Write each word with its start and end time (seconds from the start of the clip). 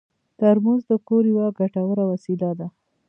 ترموز 0.39 0.81
د 0.89 0.91
کور 1.07 1.23
یوه 1.33 1.47
ګټوره 1.59 2.03
وسیله 2.11 2.51
ده. 2.59 2.67